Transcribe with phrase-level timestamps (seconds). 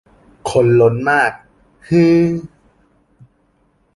[0.49, 1.31] คนล้นมาก
[1.87, 2.17] ฮือ